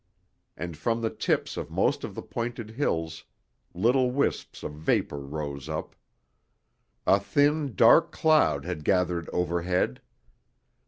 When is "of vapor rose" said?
4.63-5.69